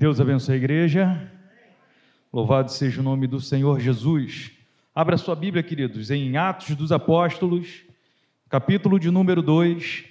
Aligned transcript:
Deus 0.00 0.18
abençoe 0.18 0.54
a 0.54 0.56
igreja. 0.56 1.30
Louvado 2.32 2.72
seja 2.72 3.02
o 3.02 3.04
nome 3.04 3.26
do 3.26 3.38
Senhor 3.38 3.78
Jesus. 3.78 4.50
Abra 4.94 5.18
sua 5.18 5.36
Bíblia, 5.36 5.62
queridos, 5.62 6.10
em 6.10 6.38
Atos 6.38 6.74
dos 6.74 6.90
Apóstolos, 6.90 7.84
capítulo 8.48 8.98
de 8.98 9.10
número 9.10 9.42
2, 9.42 10.06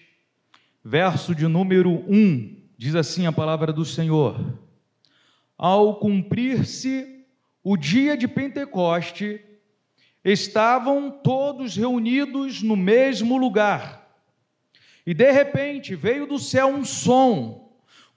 verso 0.85 1.33
de 1.33 1.47
número 1.47 2.05
1. 2.07 2.67
Diz 2.77 2.93
assim 2.93 3.25
a 3.25 3.31
palavra 3.31 3.73
do 3.73 3.83
Senhor: 3.83 4.59
Ao 5.57 5.95
cumprir-se 5.95 7.25
o 7.63 7.75
dia 7.75 8.15
de 8.15 8.27
Pentecoste, 8.27 9.41
estavam 10.23 11.09
todos 11.09 11.75
reunidos 11.75 12.61
no 12.61 12.75
mesmo 12.75 13.39
lugar. 13.39 14.07
E 15.03 15.15
de 15.15 15.31
repente 15.31 15.95
veio 15.95 16.27
do 16.27 16.37
céu 16.37 16.67
um 16.67 16.85
som, 16.85 17.68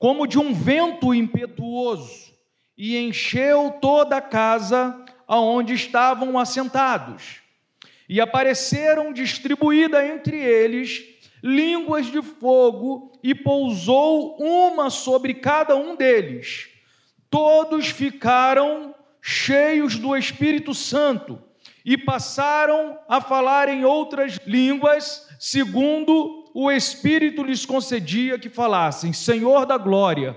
como 0.03 0.27
de 0.27 0.37
um 0.37 0.53
vento 0.53 1.15
impetuoso, 1.15 2.33
e 2.77 2.99
encheu 2.99 3.79
toda 3.81 4.17
a 4.17 4.21
casa 4.21 5.01
aonde 5.29 5.75
estavam 5.75 6.37
assentados. 6.37 7.41
E 8.09 8.21
apareceram 8.21 9.13
distribuídas 9.13 10.05
entre 10.05 10.37
eles 10.37 11.05
línguas 11.41 12.07
de 12.07 12.21
fogo, 12.21 13.13
e 13.23 13.33
pousou 13.33 14.39
uma 14.41 14.91
sobre 14.91 15.35
cada 15.35 15.77
um 15.77 15.95
deles. 15.95 16.69
Todos 17.31 17.87
ficaram 17.87 18.97
cheios 19.21 20.01
do 20.01 20.17
Espírito 20.17 20.75
Santo 20.75 21.41
e 21.85 21.97
passaram 21.97 22.99
a 23.09 23.21
falar 23.21 23.69
em 23.69 23.85
outras 23.85 24.41
línguas, 24.45 25.29
segundo 25.39 26.42
o 26.55 26.71
Espírito 26.71 27.43
lhes 27.43 27.65
concedia 27.65 28.39
que 28.39 28.49
falassem. 28.49 29.13
Senhor 29.13 29.65
da 29.65 29.79
glória, 29.79 30.37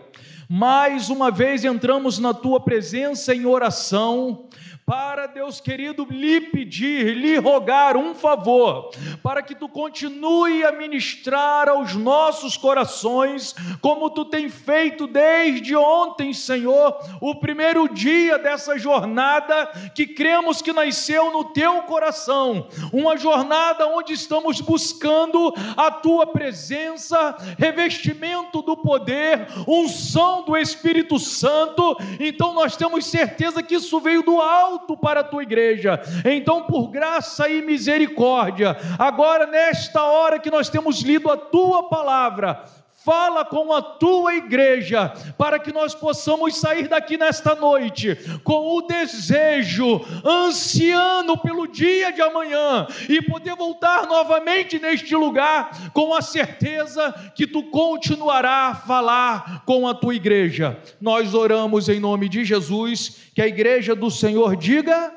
mais 0.49 1.09
uma 1.09 1.29
vez 1.29 1.65
entramos 1.65 2.19
na 2.19 2.33
tua 2.33 2.59
presença 2.59 3.33
em 3.33 3.45
oração 3.45 4.47
para 4.85 5.25
Deus 5.25 5.59
querido 5.59 6.05
lhe 6.07 6.39
pedir, 6.39 7.15
lhe 7.15 7.37
rogar 7.37 7.97
um 7.97 8.13
favor, 8.13 8.91
para 9.23 9.41
que 9.41 9.55
tu 9.55 9.67
continue 9.67 10.63
a 10.63 10.71
ministrar 10.71 11.67
aos 11.67 11.95
nossos 11.95 12.55
corações, 12.55 13.55
como 13.81 14.11
tu 14.11 14.23
tem 14.25 14.47
feito 14.47 15.07
desde 15.07 15.75
ontem, 15.75 16.33
Senhor, 16.33 16.99
o 17.19 17.33
primeiro 17.33 17.89
dia 17.89 18.37
dessa 18.37 18.77
jornada 18.77 19.65
que 19.95 20.05
cremos 20.05 20.61
que 20.61 20.71
nasceu 20.71 21.31
no 21.31 21.45
teu 21.45 21.81
coração, 21.83 22.67
uma 22.93 23.17
jornada 23.17 23.87
onde 23.87 24.13
estamos 24.13 24.61
buscando 24.61 25.51
a 25.75 25.89
tua 25.89 26.27
presença, 26.27 27.35
revestimento 27.57 28.61
do 28.61 28.77
poder, 28.77 29.47
unção 29.67 30.43
do 30.43 30.55
Espírito 30.55 31.17
Santo. 31.17 31.97
Então 32.19 32.53
nós 32.53 32.77
temos 32.77 33.07
certeza 33.07 33.63
que 33.63 33.75
isso 33.75 33.99
veio 33.99 34.21
do 34.21 34.39
alto 34.39 34.74
alto 34.75 34.97
para 34.97 35.21
a 35.21 35.23
tua 35.23 35.43
igreja. 35.43 35.99
Então, 36.25 36.63
por 36.63 36.89
graça 36.89 37.47
e 37.49 37.61
misericórdia, 37.61 38.77
agora 38.99 39.47
nesta 39.47 40.03
hora 40.03 40.39
que 40.39 40.51
nós 40.51 40.69
temos 40.69 41.01
lido 41.01 41.29
a 41.31 41.37
tua 41.37 41.89
palavra, 41.89 42.63
fala 43.05 43.45
com 43.45 43.71
a 43.71 43.83
tua 43.83 44.33
igreja, 44.33 45.09
para 45.37 45.59
que 45.59 45.71
nós 45.71 45.93
possamos 45.93 46.57
sair 46.57 46.87
daqui 46.87 47.17
nesta 47.17 47.53
noite 47.53 48.17
com 48.43 48.75
o 48.75 48.81
desejo, 48.81 50.01
ansiando 50.25 51.37
pelo 51.37 51.67
dia 51.67 52.11
de 52.11 52.21
amanhã 52.23 52.87
e 53.07 53.21
poder 53.21 53.55
voltar 53.55 54.07
novamente 54.07 54.79
neste 54.79 55.15
lugar 55.15 55.91
com 55.93 56.15
a 56.15 56.21
certeza 56.23 57.13
que 57.35 57.45
tu 57.45 57.61
continuará 57.69 58.69
a 58.69 58.75
falar 58.75 59.63
com 59.65 59.87
a 59.87 59.93
tua 59.93 60.15
igreja. 60.15 60.75
Nós 60.99 61.35
oramos 61.35 61.87
em 61.87 61.99
nome 61.99 62.27
de 62.27 62.43
Jesus, 62.43 63.29
que 63.35 63.41
a 63.41 63.47
igreja 63.47 63.95
do 63.95 64.09
Senhor 64.09 64.55
diga: 64.55 65.13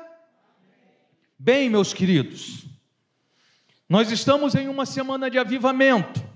Bem, 1.39 1.71
meus 1.71 1.91
queridos, 1.91 2.65
nós 3.89 4.11
estamos 4.11 4.53
em 4.53 4.67
uma 4.67 4.85
semana 4.85 5.27
de 5.27 5.39
avivamento. 5.39 6.29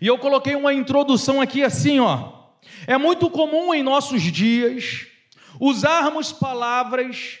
E 0.00 0.06
eu 0.06 0.18
coloquei 0.18 0.54
uma 0.54 0.72
introdução 0.72 1.40
aqui 1.40 1.62
assim, 1.62 2.00
ó. 2.00 2.32
É 2.86 2.98
muito 2.98 3.30
comum 3.30 3.74
em 3.74 3.82
nossos 3.82 4.22
dias 4.22 5.06
usarmos 5.60 6.32
palavras 6.32 7.38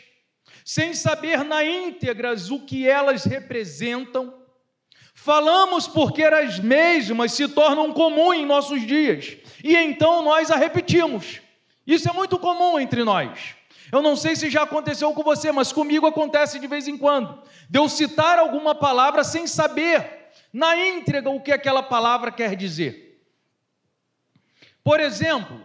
sem 0.64 0.94
saber 0.94 1.44
na 1.44 1.64
íntegra 1.64 2.34
o 2.50 2.60
que 2.60 2.88
elas 2.88 3.24
representam. 3.24 4.34
Falamos 5.14 5.86
porque 5.86 6.22
as 6.24 6.58
mesmas 6.58 7.32
se 7.32 7.46
tornam 7.48 7.92
comum 7.92 8.32
em 8.32 8.44
nossos 8.44 8.86
dias 8.86 9.36
e 9.62 9.76
então 9.76 10.22
nós 10.22 10.50
a 10.50 10.56
repetimos. 10.56 11.40
Isso 11.86 12.08
é 12.08 12.12
muito 12.12 12.38
comum 12.38 12.78
entre 12.78 13.04
nós. 13.04 13.54
Eu 13.92 14.02
não 14.02 14.16
sei 14.16 14.34
se 14.34 14.50
já 14.50 14.62
aconteceu 14.62 15.12
com 15.12 15.22
você, 15.22 15.52
mas 15.52 15.72
comigo 15.72 16.06
acontece 16.06 16.58
de 16.58 16.66
vez 16.66 16.88
em 16.88 16.98
quando. 16.98 17.40
De 17.70 17.78
eu 17.78 17.88
citar 17.88 18.38
alguma 18.38 18.74
palavra 18.74 19.22
sem 19.22 19.46
saber 19.46 20.25
na 20.52 20.76
íntegra 20.76 21.30
o 21.30 21.40
que 21.40 21.52
aquela 21.52 21.82
palavra 21.82 22.30
quer 22.30 22.56
dizer. 22.56 23.20
Por 24.82 25.00
exemplo, 25.00 25.60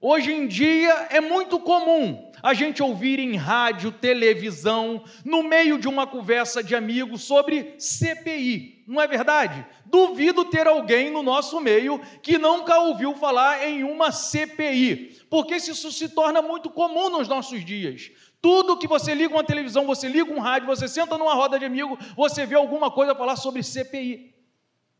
hoje 0.00 0.32
em 0.32 0.46
dia 0.46 1.08
é 1.10 1.20
muito 1.20 1.60
comum 1.60 2.28
a 2.42 2.54
gente 2.54 2.82
ouvir 2.82 3.18
em 3.18 3.36
rádio, 3.36 3.90
televisão, 3.90 5.04
no 5.24 5.42
meio 5.42 5.78
de 5.78 5.88
uma 5.88 6.06
conversa 6.06 6.62
de 6.62 6.74
amigos 6.74 7.22
sobre 7.22 7.74
CPI, 7.78 8.84
não 8.86 9.00
é 9.00 9.06
verdade? 9.06 9.66
Duvido 9.84 10.44
ter 10.44 10.66
alguém 10.66 11.10
no 11.10 11.22
nosso 11.22 11.60
meio 11.60 12.00
que 12.22 12.38
nunca 12.38 12.78
ouviu 12.78 13.14
falar 13.14 13.66
em 13.66 13.84
uma 13.84 14.12
CPI, 14.12 15.18
porque 15.28 15.56
isso 15.56 15.90
se 15.90 16.08
torna 16.08 16.40
muito 16.40 16.70
comum 16.70 17.10
nos 17.10 17.28
nossos 17.28 17.64
dias. 17.64 18.10
Tudo 18.40 18.78
que 18.78 18.86
você 18.86 19.14
liga 19.14 19.34
uma 19.34 19.44
televisão, 19.44 19.86
você 19.86 20.08
liga 20.08 20.32
um 20.32 20.38
rádio, 20.38 20.68
você 20.68 20.86
senta 20.86 21.18
numa 21.18 21.34
roda 21.34 21.58
de 21.58 21.64
amigo, 21.64 21.98
você 22.16 22.46
vê 22.46 22.54
alguma 22.54 22.90
coisa 22.90 23.14
falar 23.14 23.36
sobre 23.36 23.62
CPI 23.62 24.38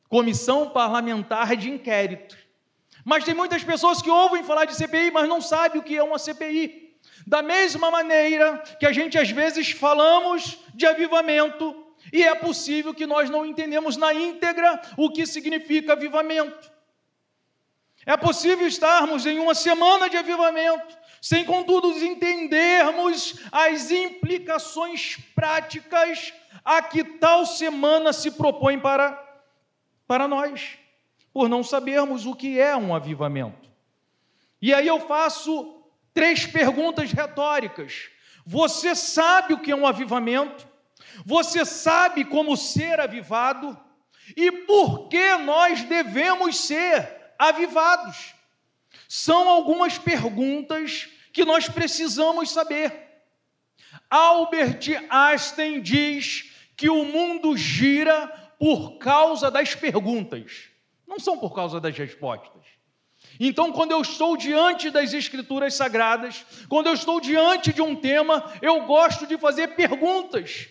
Comissão 0.08 0.70
Parlamentar 0.70 1.54
de 1.54 1.70
Inquérito. 1.70 2.36
Mas 3.04 3.24
tem 3.24 3.34
muitas 3.34 3.62
pessoas 3.62 4.02
que 4.02 4.10
ouvem 4.10 4.42
falar 4.42 4.64
de 4.64 4.74
CPI, 4.74 5.10
mas 5.10 5.28
não 5.28 5.40
sabem 5.40 5.80
o 5.80 5.84
que 5.84 5.96
é 5.96 6.02
uma 6.02 6.18
CPI. 6.18 6.98
Da 7.26 7.42
mesma 7.42 7.90
maneira 7.90 8.58
que 8.80 8.86
a 8.86 8.92
gente 8.92 9.18
às 9.18 9.30
vezes 9.30 9.70
falamos 9.70 10.58
de 10.74 10.86
avivamento, 10.86 11.84
e 12.12 12.22
é 12.22 12.34
possível 12.34 12.94
que 12.94 13.06
nós 13.06 13.28
não 13.28 13.44
entendemos 13.44 13.96
na 13.96 14.14
íntegra 14.14 14.80
o 14.96 15.10
que 15.10 15.26
significa 15.26 15.92
avivamento. 15.92 16.70
É 18.06 18.16
possível 18.16 18.66
estarmos 18.66 19.26
em 19.26 19.38
uma 19.38 19.54
semana 19.54 20.08
de 20.08 20.16
avivamento, 20.16 20.96
sem 21.20 21.44
contudo 21.44 21.88
entendermos 22.04 23.40
as 23.50 23.90
implicações 23.90 25.16
práticas 25.34 26.32
a 26.64 26.82
que 26.82 27.02
tal 27.02 27.46
semana 27.46 28.12
se 28.12 28.32
propõe 28.32 28.78
para, 28.78 29.18
para 30.06 30.28
nós, 30.28 30.78
por 31.32 31.48
não 31.48 31.62
sabermos 31.64 32.26
o 32.26 32.34
que 32.34 32.60
é 32.60 32.76
um 32.76 32.94
avivamento. 32.94 33.68
E 34.60 34.74
aí 34.74 34.86
eu 34.86 35.00
faço 35.00 35.82
três 36.12 36.46
perguntas 36.46 37.12
retóricas. 37.12 38.10
Você 38.44 38.94
sabe 38.94 39.54
o 39.54 39.60
que 39.60 39.70
é 39.70 39.76
um 39.76 39.86
avivamento? 39.86 40.66
Você 41.24 41.64
sabe 41.64 42.24
como 42.24 42.56
ser 42.56 43.00
avivado? 43.00 43.78
E 44.36 44.50
por 44.50 45.08
que 45.08 45.36
nós 45.36 45.82
devemos 45.82 46.58
ser 46.58 47.34
avivados? 47.38 48.34
São 49.08 49.48
algumas 49.48 49.96
perguntas 49.96 51.08
que 51.32 51.44
nós 51.44 51.68
precisamos 51.68 52.50
saber. 52.50 53.08
Albert 54.10 55.06
Einstein 55.08 55.80
diz 55.80 56.52
que 56.76 56.90
o 56.90 57.04
mundo 57.04 57.56
gira 57.56 58.28
por 58.58 58.98
causa 58.98 59.50
das 59.50 59.74
perguntas, 59.74 60.68
não 61.06 61.18
são 61.18 61.38
por 61.38 61.54
causa 61.54 61.80
das 61.80 61.96
respostas. 61.96 62.62
Então, 63.40 63.72
quando 63.72 63.92
eu 63.92 64.00
estou 64.00 64.36
diante 64.36 64.90
das 64.90 65.12
Escrituras 65.12 65.74
Sagradas, 65.74 66.44
quando 66.68 66.88
eu 66.88 66.94
estou 66.94 67.20
diante 67.20 67.72
de 67.72 67.82
um 67.82 67.96
tema, 67.96 68.52
eu 68.60 68.84
gosto 68.84 69.26
de 69.26 69.38
fazer 69.38 69.68
perguntas, 69.68 70.68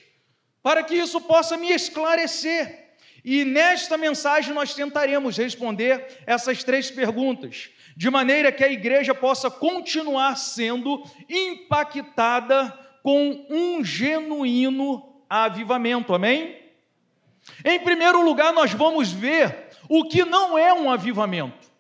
para 0.62 0.84
que 0.84 0.96
isso 0.96 1.20
possa 1.22 1.58
me 1.58 1.72
esclarecer. 1.72 2.88
E 3.24 3.44
nesta 3.44 3.98
mensagem 3.98 4.54
nós 4.54 4.74
tentaremos 4.74 5.38
responder 5.38 6.24
essas 6.26 6.64
três 6.64 6.90
perguntas, 6.90 7.70
de 7.98 8.12
maneira 8.12 8.52
que 8.52 8.64
a 8.64 8.72
igreja 8.72 9.16
possa 9.16 9.50
continuar 9.50 10.38
sendo 10.38 11.04
impactada 11.28 12.72
com 13.02 13.44
um 13.50 13.84
genuíno 13.84 15.24
avivamento. 15.28 16.14
Amém? 16.14 16.62
Em 17.66 17.80
primeiro 17.80 18.22
lugar, 18.22 18.54
nós 18.54 18.72
vamos 18.72 19.12
ver 19.12 19.70
o 19.90 20.08
que 20.08 20.24
não 20.24 20.56
é 20.56 20.72
um 20.72 20.92
avivamento. 20.92 21.72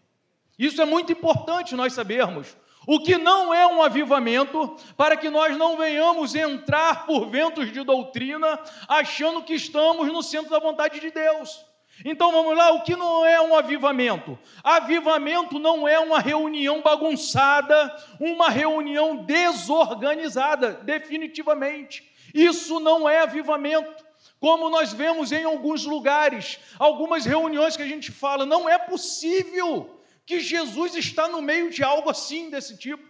Isso 0.57 0.81
é 0.81 0.85
muito 0.85 1.11
importante 1.11 1.75
nós 1.75 1.93
sabermos. 1.93 2.57
O 2.87 2.99
que 2.99 3.15
não 3.15 3.53
é 3.53 3.67
um 3.67 3.83
avivamento, 3.83 4.75
para 4.95 5.15
que 5.15 5.29
nós 5.29 5.55
não 5.55 5.77
venhamos 5.77 6.33
entrar 6.33 7.05
por 7.05 7.29
ventos 7.29 7.71
de 7.71 7.83
doutrina, 7.83 8.59
achando 8.87 9.43
que 9.43 9.53
estamos 9.53 10.07
no 10.07 10.23
centro 10.23 10.49
da 10.49 10.59
vontade 10.59 10.99
de 10.99 11.11
Deus. 11.11 11.63
Então 12.05 12.31
vamos 12.31 12.55
lá, 12.55 12.71
o 12.71 12.83
que 12.83 12.95
não 12.95 13.25
é 13.25 13.41
um 13.41 13.55
avivamento? 13.55 14.37
Avivamento 14.63 15.57
não 15.57 15.87
é 15.87 15.99
uma 15.99 16.19
reunião 16.19 16.81
bagunçada, 16.81 17.95
uma 18.19 18.49
reunião 18.49 19.17
desorganizada, 19.17 20.73
definitivamente. 20.83 22.09
Isso 22.33 22.79
não 22.79 23.09
é 23.09 23.21
avivamento. 23.21 24.05
Como 24.39 24.69
nós 24.69 24.93
vemos 24.93 25.31
em 25.31 25.43
alguns 25.43 25.85
lugares, 25.85 26.59
algumas 26.77 27.25
reuniões 27.25 27.75
que 27.75 27.81
a 27.81 27.87
gente 27.87 28.11
fala, 28.11 28.45
não 28.45 28.69
é 28.69 28.77
possível 28.77 29.99
que 30.25 30.39
Jesus 30.39 30.95
está 30.95 31.27
no 31.27 31.41
meio 31.41 31.71
de 31.71 31.83
algo 31.83 32.09
assim 32.09 32.49
desse 32.49 32.77
tipo. 32.77 33.03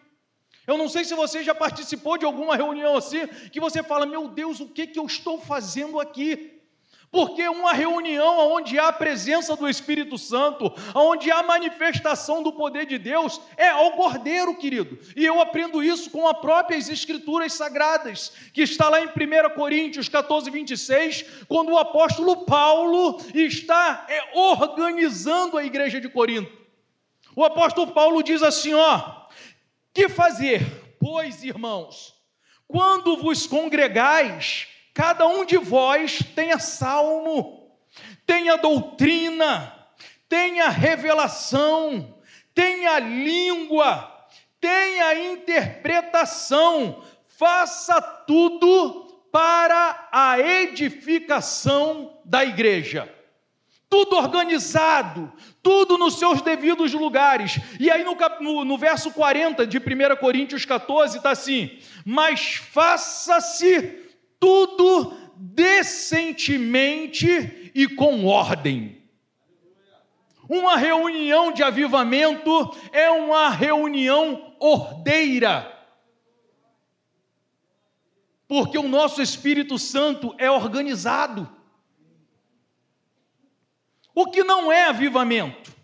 Eu 0.66 0.78
não 0.78 0.88
sei 0.88 1.04
se 1.04 1.14
você 1.14 1.44
já 1.44 1.56
participou 1.56 2.18
de 2.18 2.26
alguma 2.26 2.56
reunião 2.56 2.96
assim, 2.96 3.26
que 3.52 3.60
você 3.60 3.82
fala, 3.82 4.06
meu 4.06 4.28
Deus, 4.28 4.60
o 4.60 4.68
que, 4.68 4.88
que 4.88 5.00
eu 5.00 5.06
estou 5.06 5.40
fazendo 5.40 6.00
aqui? 6.00 6.57
Porque 7.10 7.48
uma 7.48 7.72
reunião 7.72 8.52
onde 8.52 8.78
há 8.78 8.90
a 8.90 8.94
presença 8.94 9.56
do 9.56 9.68
Espírito 9.68 10.18
Santo, 10.18 10.74
onde 10.94 11.32
há 11.32 11.42
manifestação 11.42 12.44
do 12.44 12.52
poder 12.52 12.86
de 12.86 12.98
Deus, 12.98 13.40
é 13.56 13.70
ao 13.70 13.92
cordeiro, 13.94 14.56
querido. 14.56 15.00
E 15.16 15.26
eu 15.26 15.40
aprendo 15.40 15.82
isso 15.82 16.12
com 16.12 16.28
as 16.28 16.38
próprias 16.40 16.90
Escrituras 16.90 17.54
Sagradas, 17.54 18.34
que 18.54 18.62
está 18.62 18.90
lá 18.90 19.00
em 19.00 19.08
1 19.08 19.56
Coríntios 19.56 20.10
14, 20.10 20.52
26, 20.52 21.26
quando 21.48 21.72
o 21.72 21.78
apóstolo 21.78 22.46
Paulo 22.46 23.22
está 23.34 24.06
é, 24.10 24.38
organizando 24.38 25.58
a 25.58 25.64
igreja 25.64 26.02
de 26.02 26.10
Corinto. 26.10 26.52
O 27.36 27.44
apóstolo 27.44 27.92
Paulo 27.94 28.22
diz 28.22 28.44
assim: 28.44 28.74
ó, 28.74 29.28
que 29.94 30.10
fazer, 30.10 30.96
pois, 31.00 31.42
irmãos, 31.44 32.14
quando 32.68 33.16
vos 33.16 33.48
congregais, 33.48 34.68
cada 34.98 35.28
um 35.28 35.46
de 35.46 35.58
vós 35.58 36.24
tenha 36.34 36.58
salmo, 36.58 37.72
tenha 38.26 38.58
doutrina, 38.58 39.72
tenha 40.28 40.70
revelação, 40.70 42.18
tenha 42.52 42.98
língua, 42.98 44.12
tenha 44.60 45.34
interpretação, 45.34 47.04
faça 47.28 48.02
tudo 48.02 49.22
para 49.32 50.10
a 50.12 50.40
edificação 50.40 52.20
da 52.26 52.44
igreja. 52.44 53.08
Tudo 53.88 54.16
organizado, 54.16 55.32
tudo 55.62 55.96
nos 56.00 56.18
seus 56.18 56.42
devidos 56.42 56.92
lugares. 56.94 57.60
E 57.80 57.92
aí, 57.92 58.04
no, 58.04 58.18
no, 58.42 58.66
no 58.66 58.78
verso 58.80 59.12
40 59.12 59.68
de 59.68 59.78
1 59.78 59.82
Coríntios 60.20 60.66
14, 60.66 61.18
está 61.18 61.30
assim: 61.30 61.78
Mas 62.04 62.56
faça-se 62.56 64.07
tudo 64.40 65.16
decentemente 65.36 67.72
e 67.74 67.88
com 67.88 68.26
ordem. 68.26 68.98
Uma 70.50 70.78
reunião 70.78 71.52
de 71.52 71.62
avivamento 71.62 72.76
é 72.92 73.10
uma 73.10 73.50
reunião 73.50 74.56
ordeira. 74.60 75.74
Porque 78.48 78.78
o 78.78 78.88
nosso 78.88 79.22
Espírito 79.22 79.78
Santo 79.78 80.34
é 80.38 80.50
organizado. 80.50 81.50
O 84.16 84.28
que 84.28 84.44
não 84.44 84.72
é 84.72 84.86
avivamento? 84.86 85.76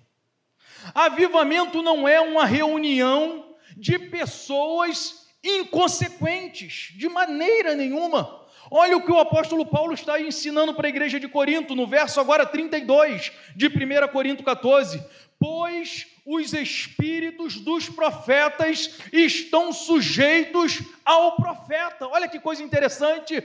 Avivamento 0.96 1.82
não 1.82 2.08
é 2.08 2.22
uma 2.22 2.46
reunião 2.46 3.56
de 3.76 4.00
pessoas 4.00 5.28
inconsequentes, 5.44 6.94
de 6.98 7.10
maneira 7.10 7.76
nenhuma. 7.76 8.43
Olha 8.76 8.98
o 8.98 9.06
que 9.06 9.12
o 9.12 9.20
apóstolo 9.20 9.68
Paulo 9.68 9.94
está 9.94 10.20
ensinando 10.20 10.74
para 10.74 10.88
a 10.88 10.90
igreja 10.90 11.20
de 11.20 11.28
Corinto, 11.28 11.76
no 11.76 11.86
verso 11.86 12.20
agora 12.20 12.44
32 12.44 13.32
de 13.56 13.68
1 13.68 14.08
Corinto 14.12 14.44
14. 14.44 15.00
Pois 15.38 16.08
os 16.26 16.54
espíritos 16.54 17.60
dos 17.60 17.88
profetas 17.88 18.98
estão 19.12 19.72
sujeitos 19.72 20.82
ao 21.06 21.36
profeta. 21.36 22.08
Olha 22.08 22.28
que 22.28 22.40
coisa 22.40 22.64
interessante. 22.64 23.44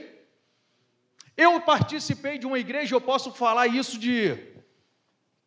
Eu 1.37 1.61
participei 1.61 2.39
de 2.39 2.47
uma 2.47 2.57
igreja, 2.57 2.95
eu 2.95 3.01
posso 3.01 3.31
falar 3.31 3.67
isso 3.67 3.99
de 3.99 4.35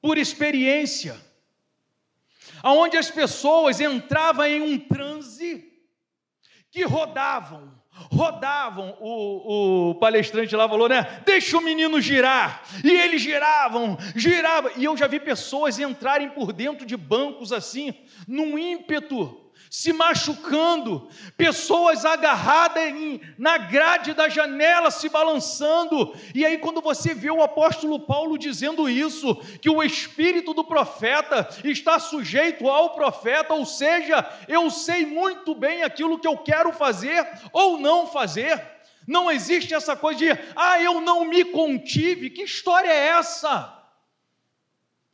por 0.01 0.17
experiência, 0.17 1.21
aonde 2.63 2.97
as 2.97 3.11
pessoas 3.11 3.81
entravam 3.81 4.47
em 4.47 4.61
um 4.63 4.79
transe 4.79 5.73
que 6.71 6.85
rodavam, 6.85 7.82
rodavam, 8.11 8.97
o, 9.01 9.91
o, 9.91 9.95
palestrante 9.97 10.57
lá 10.57 10.69
falou, 10.69 10.89
né? 10.89 11.23
Deixa 11.25 11.59
o 11.59 11.61
menino 11.61 12.01
girar. 12.01 12.63
E 12.83 12.91
eles 12.91 13.21
giravam, 13.21 13.99
giravam. 14.17 14.71
E 14.77 14.85
eu 14.85 14.97
já 14.97 15.07
vi 15.07 15.21
pessoas 15.21 15.79
entrarem 15.79 16.31
por 16.31 16.53
dentro 16.53 16.87
de 16.87 16.97
bancos 16.97 17.53
assim, 17.53 17.95
num 18.27 18.59
ímpeto 18.59 19.42
se 19.73 19.91
machucando, 19.91 21.09
pessoas 21.35 22.05
agarradas 22.05 22.85
em, 22.89 23.19
na 23.39 23.57
grade 23.57 24.13
da 24.13 24.29
janela 24.29 24.91
se 24.91 25.09
balançando. 25.09 26.15
E 26.35 26.45
aí, 26.45 26.59
quando 26.59 26.83
você 26.83 27.15
vê 27.15 27.31
o 27.31 27.43
apóstolo 27.43 27.99
Paulo 28.01 28.37
dizendo 28.37 28.87
isso, 28.87 29.35
que 29.63 29.71
o 29.71 29.83
espírito 29.83 30.53
do 30.53 30.63
profeta 30.63 31.49
está 31.65 31.99
sujeito 31.99 32.69
ao 32.69 32.95
profeta, 32.95 33.55
ou 33.55 33.65
seja, 33.65 34.29
eu 34.47 34.71
sei 34.71 35.07
muito 35.07 35.55
bem 35.55 35.83
aquilo 35.83 36.19
que 36.19 36.29
eu 36.29 36.37
quero 36.37 36.71
fazer 36.75 37.27
ou 37.51 37.79
não 37.79 38.07
fazer. 38.07 38.63
Não 39.09 39.31
existe 39.31 39.73
essa 39.73 39.97
coisa 39.97 40.19
de, 40.19 40.31
ah, 40.55 40.83
eu 40.83 41.01
não 41.01 41.25
me 41.25 41.47
contive. 41.47 42.29
Que 42.29 42.43
história 42.43 42.91
é 42.91 43.07
essa? 43.07 43.73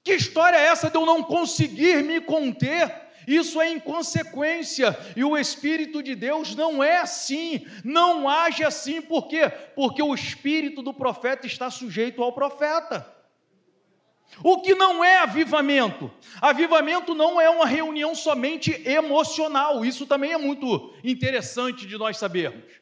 Que 0.03 0.15
história 0.15 0.57
é 0.57 0.65
essa 0.65 0.91
de 0.91 0.97
eu 0.97 1.07
não 1.07 1.23
conseguir 1.23 2.03
me 2.03 2.21
conter? 2.21 3.07
Isso 3.29 3.61
é 3.61 3.71
inconsequência, 3.71 4.99
e 5.15 5.23
o 5.23 5.37
Espírito 5.37 6.03
de 6.03 6.15
Deus 6.15 6.55
não 6.55 6.83
é 6.83 6.97
assim, 6.97 7.67
não 7.85 8.27
age 8.27 8.65
assim, 8.65 9.03
por 9.03 9.29
quê? 9.29 9.51
Porque 9.77 10.03
o 10.03 10.15
espírito 10.15 10.81
do 10.81 10.95
profeta 10.95 11.47
está 11.47 11.71
sujeito 11.71 12.23
ao 12.23 12.33
profeta. 12.33 13.07
O 14.43 14.63
que 14.63 14.75
não 14.75 15.05
é 15.05 15.19
avivamento? 15.19 16.11
Avivamento 16.41 17.15
não 17.15 17.39
é 17.39 17.51
uma 17.51 17.67
reunião 17.67 18.15
somente 18.15 18.73
emocional, 18.89 19.85
isso 19.85 20.07
também 20.07 20.33
é 20.33 20.39
muito 20.39 20.95
interessante 21.05 21.87
de 21.87 21.99
nós 21.99 22.17
sabermos. 22.17 22.78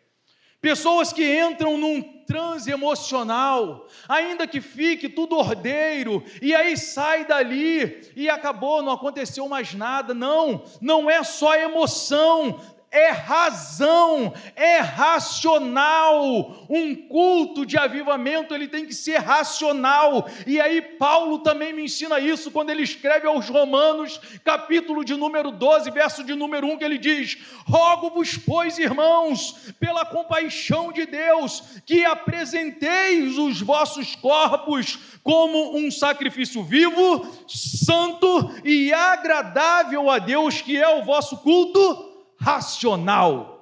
Pessoas 0.66 1.12
que 1.12 1.22
entram 1.22 1.78
num 1.78 2.02
transe 2.02 2.72
emocional, 2.72 3.86
ainda 4.08 4.48
que 4.48 4.60
fique 4.60 5.08
tudo 5.08 5.36
ordeiro, 5.36 6.24
e 6.42 6.56
aí 6.56 6.76
sai 6.76 7.24
dali 7.24 8.00
e 8.16 8.28
acabou, 8.28 8.82
não 8.82 8.90
aconteceu 8.90 9.48
mais 9.48 9.74
nada. 9.74 10.12
Não, 10.12 10.64
não 10.80 11.08
é 11.08 11.22
só 11.22 11.54
emoção, 11.54 12.60
é 12.90 13.10
razão, 13.10 14.32
é 14.54 14.78
racional. 14.78 16.66
Um 16.68 16.94
culto 16.94 17.66
de 17.66 17.76
avivamento, 17.76 18.54
ele 18.54 18.68
tem 18.68 18.86
que 18.86 18.94
ser 18.94 19.18
racional. 19.18 20.28
E 20.46 20.60
aí 20.60 20.80
Paulo 20.80 21.40
também 21.40 21.72
me 21.72 21.84
ensina 21.84 22.18
isso 22.18 22.50
quando 22.50 22.70
ele 22.70 22.82
escreve 22.82 23.26
aos 23.26 23.48
Romanos, 23.48 24.20
capítulo 24.44 25.04
de 25.04 25.14
número 25.14 25.50
12, 25.50 25.90
verso 25.90 26.24
de 26.24 26.34
número 26.34 26.66
1, 26.66 26.78
que 26.78 26.84
ele 26.84 26.98
diz: 26.98 27.38
"Rogo-vos, 27.66 28.38
pois, 28.38 28.78
irmãos, 28.78 29.72
pela 29.78 30.04
compaixão 30.04 30.92
de 30.92 31.06
Deus, 31.06 31.62
que 31.84 32.04
apresenteis 32.04 33.36
os 33.36 33.60
vossos 33.60 34.16
corpos 34.16 34.98
como 35.22 35.76
um 35.76 35.90
sacrifício 35.90 36.62
vivo, 36.62 37.26
santo 37.46 38.50
e 38.64 38.92
agradável 38.92 40.08
a 40.10 40.18
Deus, 40.18 40.60
que 40.60 40.76
é 40.76 40.88
o 40.88 41.04
vosso 41.04 41.38
culto 41.38 42.15
racional. 42.46 43.56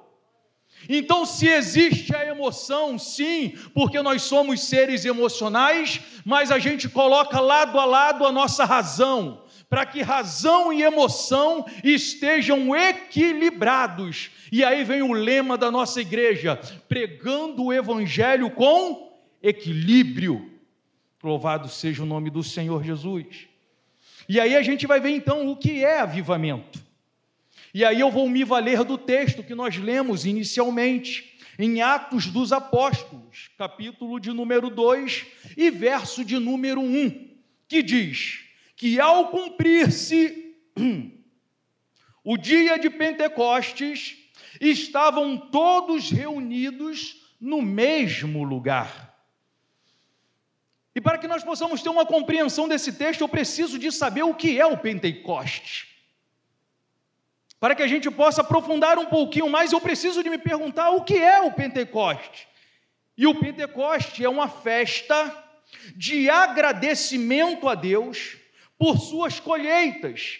Então, 0.87 1.25
se 1.25 1.47
existe 1.47 2.15
a 2.15 2.23
emoção, 2.23 2.99
sim, 2.99 3.55
porque 3.73 3.99
nós 3.99 4.21
somos 4.21 4.61
seres 4.61 5.03
emocionais, 5.03 5.99
mas 6.23 6.51
a 6.51 6.59
gente 6.59 6.87
coloca 6.87 7.39
lado 7.39 7.79
a 7.79 7.85
lado 7.85 8.27
a 8.27 8.31
nossa 8.31 8.63
razão, 8.63 9.41
para 9.67 9.87
que 9.87 10.03
razão 10.03 10.71
e 10.71 10.83
emoção 10.83 11.65
estejam 11.83 12.75
equilibrados. 12.75 14.29
E 14.51 14.63
aí 14.63 14.83
vem 14.83 15.01
o 15.01 15.13
lema 15.13 15.57
da 15.57 15.71
nossa 15.71 15.99
igreja: 15.99 16.55
pregando 16.87 17.63
o 17.63 17.73
evangelho 17.73 18.51
com 18.51 19.11
equilíbrio. 19.41 20.51
Louvado 21.23 21.67
seja 21.69 22.03
o 22.03 22.05
nome 22.05 22.29
do 22.29 22.43
Senhor 22.43 22.83
Jesus. 22.83 23.47
E 24.29 24.39
aí 24.39 24.55
a 24.55 24.61
gente 24.61 24.85
vai 24.85 24.99
ver 24.99 25.09
então 25.09 25.49
o 25.49 25.55
que 25.55 25.83
é 25.83 26.01
avivamento. 26.01 26.84
E 27.75 27.83
aí 27.83 27.99
eu 27.99 28.09
vou 28.09 28.29
me 28.29 28.41
valer 28.45 28.85
do 28.85 28.97
texto 28.97 29.43
que 29.43 29.53
nós 29.53 29.75
lemos 29.75 30.25
inicialmente, 30.25 31.37
em 31.59 31.81
Atos 31.81 32.27
dos 32.27 32.53
Apóstolos, 32.53 33.49
capítulo 33.57 34.17
de 34.17 34.31
número 34.31 34.69
2 34.69 35.25
e 35.57 35.69
verso 35.69 36.23
de 36.23 36.39
número 36.39 36.79
1, 36.79 37.37
que 37.67 37.83
diz 37.83 38.45
que 38.77 38.97
ao 38.97 39.27
cumprir-se 39.27 40.55
o 42.23 42.37
dia 42.37 42.79
de 42.79 42.89
Pentecostes, 42.89 44.19
estavam 44.61 45.37
todos 45.37 46.09
reunidos 46.09 47.25
no 47.41 47.61
mesmo 47.61 48.45
lugar. 48.45 49.13
E 50.95 51.01
para 51.01 51.17
que 51.17 51.27
nós 51.27 51.43
possamos 51.43 51.81
ter 51.81 51.89
uma 51.89 52.05
compreensão 52.05 52.69
desse 52.69 52.93
texto, 52.93 53.19
eu 53.19 53.27
preciso 53.27 53.77
de 53.77 53.91
saber 53.91 54.23
o 54.23 54.33
que 54.33 54.57
é 54.57 54.65
o 54.65 54.77
Pentecoste. 54.77 55.94
Para 57.65 57.73
que 57.73 57.81
a 57.81 57.87
gente 57.87 58.11
possa 58.11 58.41
aprofundar 58.41 58.99
um 58.99 59.07
pouquinho 59.07 59.49
mais, 59.49 59.71
eu 59.71 59.81
preciso 59.81 60.21
de 60.21 60.29
me 60.29 60.37
perguntar 60.37 60.91
o 60.91 61.03
que 61.03 61.17
é 61.17 61.41
o 61.41 61.51
Pentecoste. 61.51 62.47
E 63.17 63.25
o 63.25 63.33
Pentecoste 63.33 64.23
é 64.23 64.29
uma 64.29 64.47
festa 64.47 65.35
de 65.95 66.29
agradecimento 66.29 67.67
a 67.67 67.73
Deus 67.73 68.37
por 68.77 68.99
suas 68.99 69.39
colheitas. 69.39 70.37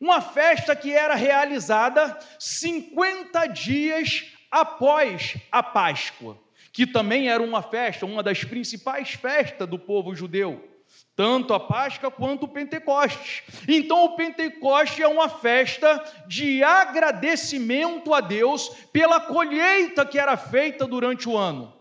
Uma 0.00 0.20
festa 0.20 0.74
que 0.74 0.92
era 0.92 1.14
realizada 1.14 2.18
50 2.40 3.46
dias 3.46 4.24
após 4.50 5.36
a 5.52 5.62
Páscoa, 5.62 6.36
que 6.72 6.88
também 6.88 7.28
era 7.28 7.40
uma 7.40 7.62
festa, 7.62 8.04
uma 8.04 8.20
das 8.20 8.42
principais 8.42 9.10
festas 9.10 9.68
do 9.68 9.78
povo 9.78 10.12
judeu, 10.12 10.73
tanto 11.16 11.54
a 11.54 11.60
Páscoa 11.60 12.10
quanto 12.10 12.44
o 12.44 12.48
Pentecostes. 12.48 13.42
Então, 13.68 14.04
o 14.04 14.16
Pentecoste 14.16 15.02
é 15.02 15.08
uma 15.08 15.28
festa 15.28 16.02
de 16.26 16.62
agradecimento 16.62 18.12
a 18.12 18.20
Deus 18.20 18.68
pela 18.92 19.20
colheita 19.20 20.04
que 20.04 20.18
era 20.18 20.36
feita 20.36 20.86
durante 20.86 21.28
o 21.28 21.36
ano. 21.36 21.72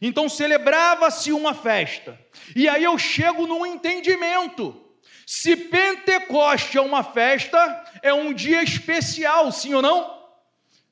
Então, 0.00 0.28
celebrava-se 0.28 1.32
uma 1.32 1.54
festa. 1.54 2.18
E 2.54 2.68
aí 2.68 2.84
eu 2.84 2.98
chego 2.98 3.46
num 3.46 3.64
entendimento. 3.64 4.78
Se 5.26 5.56
Pentecoste 5.56 6.76
é 6.76 6.80
uma 6.80 7.02
festa, 7.02 7.84
é 8.02 8.12
um 8.12 8.34
dia 8.34 8.62
especial, 8.62 9.50
sim 9.50 9.72
ou 9.72 9.80
não? 9.80 10.22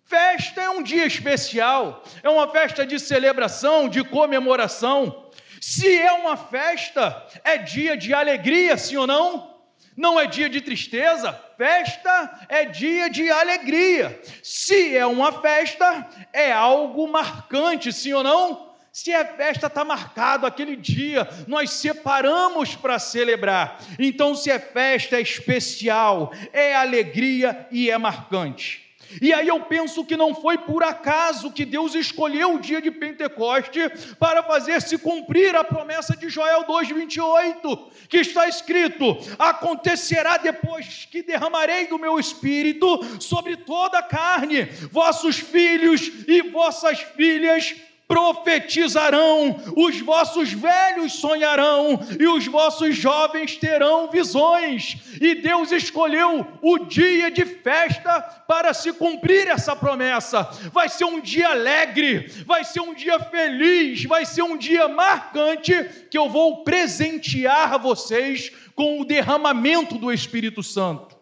Festa 0.07 0.63
é 0.63 0.71
um 0.71 0.83
dia 0.83 1.07
especial, 1.07 2.03
é 2.21 2.29
uma 2.29 2.49
festa 2.49 2.85
de 2.85 2.99
celebração, 2.99 3.89
de 3.89 4.03
comemoração. 4.03 5.31
Se 5.61 5.95
é 5.99 6.11
uma 6.13 6.39
festa, 6.39 7.27
é 7.45 7.59
dia 7.59 7.95
de 7.97 8.15
alegria, 8.15 8.79
sim 8.79 8.97
ou 8.97 9.07
não? 9.07 9.51
Não 9.95 10.19
é 10.19 10.27
dia 10.27 10.49
de 10.49 10.63
tristeza, 10.63 11.33
festa 11.59 12.47
é 12.49 12.65
dia 12.65 13.11
de 13.11 13.31
alegria. 13.31 14.19
Se 14.43 14.97
é 14.97 15.05
uma 15.05 15.43
festa, 15.43 16.09
é 16.33 16.51
algo 16.51 17.07
marcante, 17.07 17.93
sim 17.93 18.15
ou 18.15 18.23
não? 18.23 18.71
Se 18.93 19.13
a 19.13 19.25
festa 19.25 19.67
está 19.67 19.85
marcado 19.85 20.47
aquele 20.47 20.75
dia, 20.75 21.29
nós 21.47 21.71
separamos 21.71 22.75
para 22.75 22.99
celebrar. 22.99 23.79
Então, 23.99 24.35
se 24.35 24.51
é 24.51 24.59
festa, 24.59 25.17
é 25.17 25.21
especial, 25.21 26.33
é 26.53 26.75
alegria 26.75 27.69
e 27.71 27.91
é 27.91 27.99
marcante. 27.99 28.90
E 29.21 29.33
aí 29.33 29.49
eu 29.49 29.61
penso 29.61 30.05
que 30.05 30.17
não 30.17 30.35
foi 30.35 30.59
por 30.59 30.83
acaso 30.83 31.51
que 31.51 31.65
Deus 31.65 31.95
escolheu 31.95 32.55
o 32.55 32.61
dia 32.61 32.81
de 32.81 32.91
Pentecoste 32.91 33.81
para 34.19 34.43
fazer 34.43 34.81
se 34.83 34.99
cumprir 34.99 35.57
a 35.57 35.65
promessa 35.65 36.17
de 36.17 36.29
Joel 36.29 36.65
2:28, 36.65 37.91
que 38.09 38.19
está 38.19 38.49
escrito: 38.49 39.17
acontecerá 39.39 40.37
depois 40.37 41.09
que 41.11 41.23
derramarei 41.23 41.87
do 41.87 41.99
meu 41.99 42.19
espírito 42.19 43.01
sobre 43.21 43.57
toda 43.57 43.99
a 43.99 44.03
carne, 44.03 44.65
vossos 44.91 45.39
filhos 45.39 46.11
e 46.27 46.43
vossas 46.43 47.01
filhas 47.01 47.75
profetizarão, 48.11 49.57
os 49.77 50.01
vossos 50.01 50.53
velhos 50.53 51.13
sonharão 51.13 52.01
e 52.19 52.27
os 52.27 52.45
vossos 52.45 52.97
jovens 52.97 53.57
terão 53.57 54.11
visões. 54.11 54.97
E 55.21 55.37
Deus 55.37 55.71
escolheu 55.71 56.45
o 56.61 56.79
dia 56.79 57.31
de 57.31 57.45
festa 57.45 58.21
para 58.49 58.75
se 58.75 58.93
cumprir 58.93 59.47
essa 59.47 59.77
promessa. 59.77 60.43
Vai 60.73 60.89
ser 60.89 61.05
um 61.05 61.21
dia 61.21 61.51
alegre, 61.51 62.27
vai 62.45 62.65
ser 62.65 62.81
um 62.81 62.93
dia 62.93 63.21
feliz, 63.21 64.03
vai 64.07 64.27
ser 64.27 64.43
um 64.43 64.57
dia 64.57 64.89
marcante 64.89 65.73
que 66.11 66.19
eu 66.19 66.29
vou 66.29 66.65
presentear 66.65 67.79
vocês 67.79 68.51
com 68.75 69.01
o 69.01 69.05
derramamento 69.05 69.97
do 69.97 70.13
Espírito 70.13 70.65
Santo. 70.65 71.20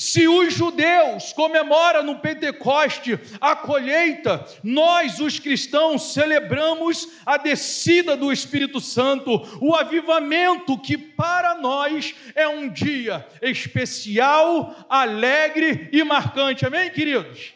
Se 0.00 0.26
os 0.26 0.54
judeus 0.54 1.34
comemoram 1.34 2.02
no 2.02 2.20
Pentecoste 2.20 3.20
a 3.38 3.54
colheita, 3.54 4.46
nós, 4.64 5.20
os 5.20 5.38
cristãos, 5.38 6.14
celebramos 6.14 7.06
a 7.26 7.36
descida 7.36 8.16
do 8.16 8.32
Espírito 8.32 8.80
Santo, 8.80 9.30
o 9.60 9.74
avivamento 9.74 10.78
que 10.78 10.96
para 10.96 11.56
nós 11.56 12.14
é 12.34 12.48
um 12.48 12.70
dia 12.70 13.28
especial, 13.42 14.74
alegre 14.88 15.90
e 15.92 16.02
marcante. 16.02 16.64
Amém, 16.64 16.88
queridos? 16.88 17.52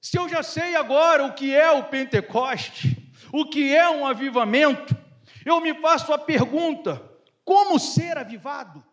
Se 0.00 0.18
eu 0.18 0.30
já 0.30 0.42
sei 0.42 0.76
agora 0.76 1.26
o 1.26 1.34
que 1.34 1.54
é 1.54 1.70
o 1.72 1.84
Pentecoste, 1.84 2.96
o 3.30 3.44
que 3.44 3.76
é 3.76 3.86
um 3.90 4.06
avivamento, 4.06 4.96
eu 5.44 5.60
me 5.60 5.74
faço 5.74 6.10
a 6.10 6.16
pergunta: 6.16 7.02
como 7.44 7.78
ser 7.78 8.16
avivado? 8.16 8.87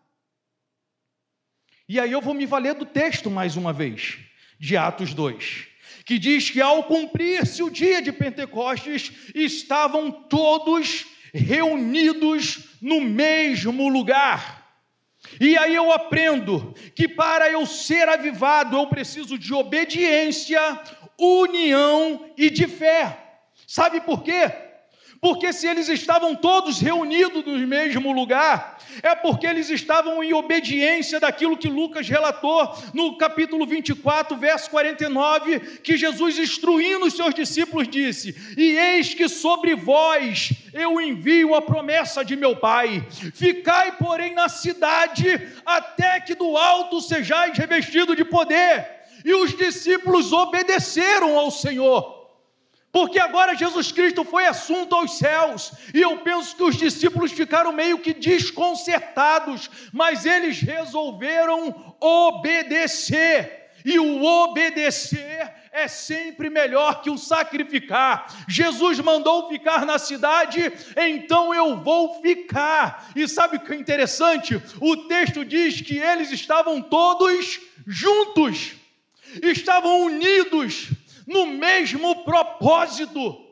E 1.88 2.00
aí 2.00 2.10
eu 2.10 2.20
vou 2.20 2.34
me 2.34 2.46
valer 2.46 2.74
do 2.74 2.84
texto 2.84 3.30
mais 3.30 3.56
uma 3.56 3.72
vez, 3.72 4.18
de 4.58 4.76
Atos 4.76 5.14
2, 5.14 5.66
que 6.04 6.18
diz 6.18 6.50
que 6.50 6.60
ao 6.60 6.84
cumprir-se 6.84 7.62
o 7.62 7.70
dia 7.70 8.02
de 8.02 8.10
Pentecostes, 8.10 9.12
estavam 9.34 10.10
todos 10.10 11.06
reunidos 11.32 12.76
no 12.80 13.00
mesmo 13.00 13.88
lugar. 13.88 14.66
E 15.40 15.56
aí 15.56 15.74
eu 15.74 15.92
aprendo 15.92 16.74
que 16.94 17.06
para 17.06 17.50
eu 17.50 17.64
ser 17.66 18.08
avivado, 18.08 18.76
eu 18.76 18.86
preciso 18.88 19.38
de 19.38 19.54
obediência, 19.54 20.60
união 21.18 22.30
e 22.36 22.50
de 22.50 22.66
fé. 22.66 23.40
Sabe 23.66 24.00
por 24.00 24.22
quê? 24.22 24.65
Porque 25.20 25.52
se 25.52 25.66
eles 25.66 25.88
estavam 25.88 26.34
todos 26.34 26.80
reunidos 26.80 27.44
no 27.44 27.58
mesmo 27.58 28.12
lugar, 28.12 28.78
é 29.02 29.14
porque 29.14 29.46
eles 29.46 29.70
estavam 29.70 30.22
em 30.22 30.32
obediência 30.32 31.20
daquilo 31.20 31.56
que 31.56 31.68
Lucas 31.68 32.08
relatou 32.08 32.74
no 32.92 33.16
capítulo 33.16 33.66
24, 33.66 34.36
verso 34.36 34.70
49, 34.70 35.60
que 35.82 35.96
Jesus, 35.96 36.38
instruindo 36.38 37.06
os 37.06 37.14
seus 37.14 37.34
discípulos, 37.34 37.88
disse: 37.88 38.36
E 38.56 38.76
eis 38.76 39.14
que 39.14 39.28
sobre 39.28 39.74
vós 39.74 40.52
eu 40.72 41.00
envio 41.00 41.54
a 41.54 41.62
promessa 41.62 42.24
de 42.24 42.36
meu 42.36 42.56
Pai. 42.56 43.06
Ficai, 43.34 43.92
porém, 43.96 44.34
na 44.34 44.48
cidade, 44.48 45.48
até 45.64 46.20
que 46.20 46.34
do 46.34 46.56
alto 46.56 47.00
sejais 47.00 47.56
revestido 47.56 48.14
de 48.14 48.24
poder. 48.24 48.96
E 49.24 49.34
os 49.34 49.56
discípulos 49.56 50.32
obedeceram 50.32 51.36
ao 51.36 51.50
Senhor 51.50 52.15
porque 52.96 53.18
agora 53.18 53.54
Jesus 53.54 53.92
Cristo 53.92 54.24
foi 54.24 54.46
assunto 54.46 54.94
aos 54.94 55.18
céus, 55.18 55.70
e 55.92 56.00
eu 56.00 56.16
penso 56.20 56.56
que 56.56 56.62
os 56.62 56.74
discípulos 56.74 57.30
ficaram 57.30 57.70
meio 57.70 57.98
que 57.98 58.14
desconcertados, 58.14 59.68
mas 59.92 60.24
eles 60.24 60.60
resolveram 60.60 61.94
obedecer, 62.00 63.68
e 63.84 63.98
o 63.98 64.24
obedecer 64.24 65.52
é 65.70 65.86
sempre 65.86 66.48
melhor 66.48 67.02
que 67.02 67.10
o 67.10 67.18
sacrificar. 67.18 68.34
Jesus 68.48 68.98
mandou 69.00 69.46
ficar 69.50 69.84
na 69.84 69.98
cidade, 69.98 70.72
então 70.96 71.54
eu 71.54 71.76
vou 71.76 72.22
ficar. 72.22 73.10
E 73.14 73.28
sabe 73.28 73.58
o 73.58 73.60
que 73.60 73.74
é 73.74 73.76
interessante? 73.76 74.58
O 74.80 74.96
texto 75.06 75.44
diz 75.44 75.82
que 75.82 75.98
eles 75.98 76.32
estavam 76.32 76.80
todos 76.80 77.60
juntos, 77.86 78.72
estavam 79.42 80.00
unidos 80.00 80.92
no 81.26 81.46
mesmo 81.46 82.24
propósito, 82.24 83.44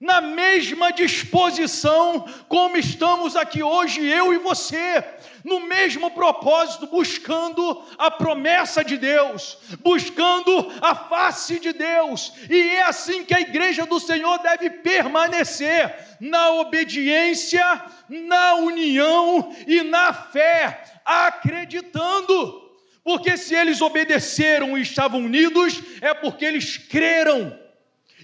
na 0.00 0.22
mesma 0.22 0.90
disposição, 0.90 2.24
como 2.48 2.78
estamos 2.78 3.36
aqui 3.36 3.62
hoje, 3.62 4.02
eu 4.06 4.32
e 4.32 4.38
você, 4.38 5.04
no 5.44 5.60
mesmo 5.60 6.10
propósito, 6.12 6.86
buscando 6.86 7.84
a 7.98 8.10
promessa 8.10 8.82
de 8.82 8.96
Deus, 8.96 9.58
buscando 9.80 10.72
a 10.80 10.94
face 10.94 11.60
de 11.60 11.74
Deus, 11.74 12.32
e 12.48 12.56
é 12.76 12.82
assim 12.84 13.24
que 13.24 13.34
a 13.34 13.40
igreja 13.42 13.84
do 13.84 14.00
Senhor 14.00 14.38
deve 14.38 14.70
permanecer 14.70 16.16
na 16.18 16.52
obediência, 16.52 17.84
na 18.08 18.54
união 18.54 19.54
e 19.66 19.82
na 19.82 20.14
fé, 20.14 20.82
acreditando 21.04 22.69
porque 23.10 23.36
se 23.36 23.56
eles 23.56 23.80
obedeceram 23.80 24.78
e 24.78 24.82
estavam 24.82 25.24
unidos, 25.24 25.82
é 26.00 26.14
porque 26.14 26.44
eles 26.44 26.76
creram. 26.76 27.58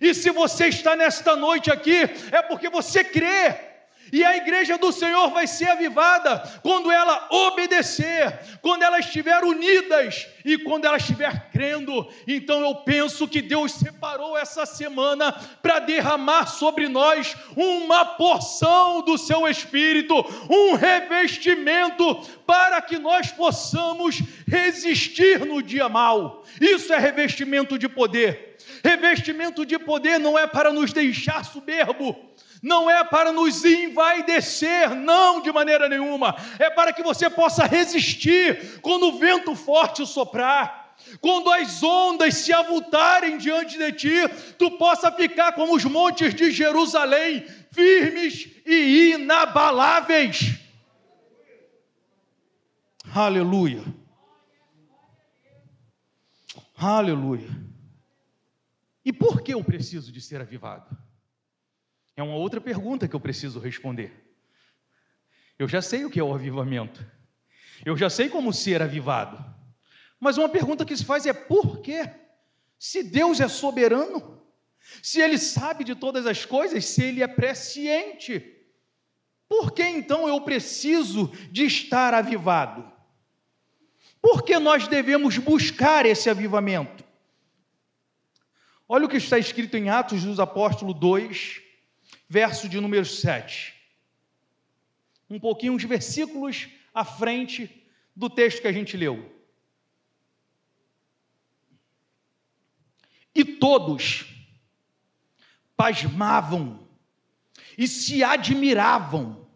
E 0.01 0.15
se 0.15 0.31
você 0.31 0.69
está 0.69 0.95
nesta 0.95 1.35
noite 1.35 1.73
aqui, 1.73 2.09
é 2.31 2.41
porque 2.43 2.69
você 2.69 3.03
crê. 3.03 3.66
E 4.13 4.25
a 4.25 4.37
igreja 4.37 4.79
do 4.79 4.93
Senhor 4.93 5.31
vai 5.31 5.47
ser 5.47 5.69
avivada 5.69 6.39
quando 6.63 6.91
ela 6.91 7.27
obedecer, 7.31 8.39
quando 8.63 8.83
elas 8.83 9.07
estiver 9.07 9.43
unidas 9.43 10.27
e 10.45 10.57
quando 10.59 10.85
ela 10.85 10.97
estiver 10.97 11.51
crendo. 11.51 12.09
Então 12.27 12.61
eu 12.61 12.75
penso 12.77 13.27
que 13.27 13.43
Deus 13.43 13.73
separou 13.73 14.39
essa 14.39 14.65
semana 14.65 15.33
para 15.61 15.81
derramar 15.81 16.47
sobre 16.47 16.89
nós 16.89 17.37
uma 17.57 18.05
porção 18.05 19.03
do 19.03 19.19
seu 19.19 19.49
espírito, 19.49 20.15
um 20.49 20.75
revestimento 20.75 22.15
para 22.47 22.81
que 22.81 22.99
nós 22.99 23.33
possamos 23.33 24.23
resistir 24.47 25.45
no 25.45 25.61
dia 25.61 25.89
mal. 25.89 26.45
Isso 26.61 26.93
é 26.93 26.99
revestimento 26.99 27.77
de 27.79 27.89
poder. 27.89 28.57
Revestimento 28.85 29.67
de 29.67 29.79
poder 29.79 30.19
não 30.19 30.39
é 30.39 30.47
para 30.47 30.73
nos 30.73 30.93
deixar 30.93 31.45
soberbo 31.45 32.17
não 32.63 32.91
é 32.91 33.05
para 33.05 33.33
nos 33.33 33.65
envaidecer, 33.65 34.95
não 34.95 35.41
de 35.41 35.53
maneira 35.53 35.89
nenhuma, 35.89 36.37
é 36.59 36.71
para 36.71 36.93
que 36.93 37.03
você 37.03 37.29
possa 37.29 37.65
resistir 37.65 38.81
quando 38.81 39.09
o 39.09 39.19
vento 39.19 39.55
forte 39.55 40.07
soprar. 40.07 40.87
Quando 41.21 41.53
as 41.53 41.83
ondas 41.83 42.35
se 42.37 42.53
avultarem 42.53 43.37
diante 43.37 43.77
de 43.77 43.93
ti, 43.93 44.29
tu 44.59 44.73
possa 44.73 45.13
ficar 45.13 45.53
como 45.53 45.77
os 45.77 45.85
montes 45.85 46.35
de 46.35 46.51
Jerusalém, 46.51 47.47
firmes 47.71 48.49
e 48.65 49.13
inabaláveis. 49.13 50.59
Aleluia. 53.15 53.85
Aleluia. 56.77 57.49
E 59.05 59.13
por 59.13 59.41
que 59.41 59.55
eu 59.55 59.63
preciso 59.63 60.11
de 60.11 60.21
ser 60.21 60.41
avivado? 60.41 61.06
É 62.17 62.23
uma 62.23 62.37
outra 62.37 62.61
pergunta 62.61 63.07
que 63.07 63.15
eu 63.15 63.21
preciso 63.21 63.61
responder. 63.61 64.13
Eu 65.59 65.69
já 65.69 65.83
sei 65.83 66.05
o 66.05 66.11
que 66.11 66.19
é 66.19 66.25
o 66.25 66.35
avivamento. 66.35 67.05
Eu 67.85 67.97
já 67.97 68.09
sei 68.09 68.29
como 68.29 68.53
ser 68.53 68.81
avivado. 68.81 69.45
Mas 70.19 70.39
uma 70.39 70.49
pergunta 70.49 70.85
que 70.85 70.97
se 70.97 71.05
faz 71.05 71.27
é 71.27 71.33
por 71.33 71.81
quê? 71.81 72.11
Se 72.79 73.03
Deus 73.03 73.39
é 73.39 73.49
soberano, 73.49 74.43
se 75.03 75.21
Ele 75.21 75.37
sabe 75.37 75.85
de 75.85 75.95
todas 75.95 76.27
as 76.27 76.45
coisas, 76.45 76.85
se 76.87 77.03
Ele 77.03 77.23
é 77.23 77.29
presciente, 77.29 78.57
por 79.49 79.73
que 79.73 79.83
então 79.83 80.27
eu 80.27 80.41
preciso 80.41 81.29
de 81.51 81.65
estar 81.65 82.15
avivado? 82.15 82.91
Por 84.21 84.43
que 84.43 84.59
nós 84.59 84.89
devemos 84.89 85.39
buscar 85.39 86.07
esse 86.07 86.29
avivamento? 86.29 87.05
Olha 88.89 89.07
o 89.07 89.09
que 89.09 89.17
está 89.17 89.39
escrito 89.39 89.77
em 89.77 89.89
Atos 89.89 90.25
dos 90.25 90.41
Apóstolos 90.41 90.99
2, 90.99 91.63
verso 92.29 92.69
de 92.69 92.81
número 92.81 93.05
7. 93.05 93.75
Um 95.29 95.39
pouquinho 95.39 95.79
de 95.79 95.87
versículos 95.87 96.69
à 96.95 97.05
frente 97.05 97.85
do 98.15 98.31
texto 98.31 98.61
que 98.61 98.69
a 98.69 98.73
gente 98.73 98.97
leu. 98.97 99.33
E 103.35 103.45
todos 103.45 104.25
pasmavam 105.77 106.89
e 107.77 107.87
se 107.87 108.25
admiravam, 108.25 109.47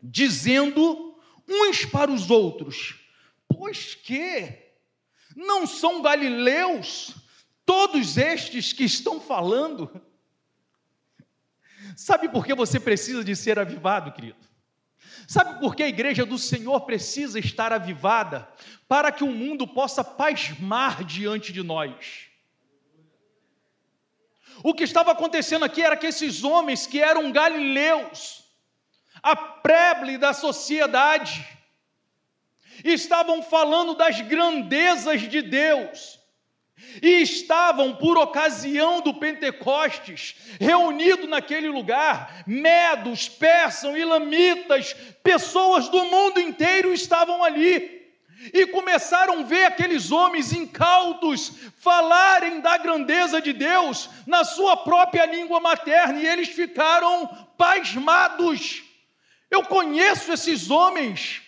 dizendo 0.00 1.18
uns 1.48 1.84
para 1.84 2.12
os 2.12 2.30
outros: 2.30 3.00
Pois 3.48 3.94
que 3.94 4.56
não 5.34 5.66
são 5.66 6.00
galileus 6.00 7.14
todos 7.66 8.16
estes 8.16 8.72
que 8.72 8.84
estão 8.84 9.20
falando? 9.20 9.90
Sabe 11.96 12.28
por 12.28 12.44
que 12.44 12.54
você 12.54 12.80
precisa 12.80 13.22
de 13.24 13.34
ser 13.36 13.58
avivado, 13.58 14.12
querido? 14.12 14.38
Sabe 15.26 15.60
por 15.60 15.74
que 15.74 15.82
a 15.82 15.88
igreja 15.88 16.24
do 16.24 16.38
Senhor 16.38 16.80
precisa 16.82 17.38
estar 17.38 17.72
avivada? 17.72 18.48
Para 18.88 19.12
que 19.12 19.24
o 19.24 19.28
mundo 19.28 19.66
possa 19.66 20.02
pasmar 20.02 21.04
diante 21.04 21.52
de 21.52 21.62
nós. 21.62 22.28
O 24.62 24.74
que 24.74 24.84
estava 24.84 25.12
acontecendo 25.12 25.64
aqui 25.64 25.82
era 25.82 25.96
que 25.96 26.06
esses 26.06 26.44
homens 26.44 26.86
que 26.86 27.00
eram 27.00 27.32
galileus, 27.32 28.44
a 29.22 29.34
preble 29.34 30.18
da 30.18 30.32
sociedade, 30.32 31.46
estavam 32.84 33.42
falando 33.42 33.94
das 33.94 34.20
grandezas 34.20 35.22
de 35.22 35.42
Deus, 35.42 36.18
e 37.00 37.22
estavam, 37.22 37.94
por 37.94 38.18
ocasião 38.18 39.00
do 39.00 39.14
Pentecostes, 39.14 40.34
reunidos 40.60 41.28
naquele 41.28 41.68
lugar, 41.68 42.42
medos, 42.46 43.28
persas, 43.28 43.96
ilamitas, 43.96 44.94
pessoas 45.22 45.88
do 45.88 46.04
mundo 46.04 46.40
inteiro 46.40 46.92
estavam 46.92 47.42
ali. 47.42 48.02
E 48.52 48.66
começaram 48.66 49.40
a 49.40 49.42
ver 49.44 49.66
aqueles 49.66 50.10
homens 50.10 50.52
incautos 50.52 51.52
falarem 51.78 52.60
da 52.60 52.76
grandeza 52.76 53.40
de 53.40 53.52
Deus 53.52 54.10
na 54.26 54.42
sua 54.44 54.76
própria 54.78 55.24
língua 55.26 55.60
materna, 55.60 56.20
e 56.20 56.26
eles 56.26 56.48
ficaram 56.48 57.26
pasmados. 57.56 58.82
Eu 59.48 59.62
conheço 59.62 60.32
esses 60.32 60.70
homens, 60.70 61.42